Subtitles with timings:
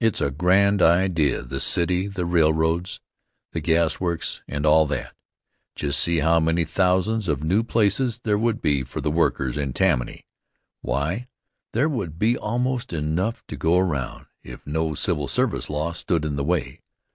[0.00, 2.98] It's a grand idea the city the railroads,
[3.52, 5.14] the gas works and all that.
[5.74, 9.74] Just see how many thousands of new places there would be for the workers in
[9.74, 10.24] Tammany.
[10.80, 11.28] Why,
[11.74, 16.36] there would be almost enough to go around, if no civil service law stood in
[16.36, 16.80] the way.